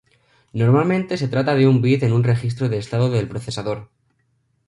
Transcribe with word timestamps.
Normalmente 0.53 1.15
se 1.15 1.27
trata 1.27 1.53
de 1.53 1.67
un 1.67 1.79
bit 1.83 2.01
en 2.01 2.11
un 2.13 2.23
registro 2.23 2.69
de 2.69 2.79
estado 2.79 3.11
del 3.11 3.27
procesador. 3.29 3.91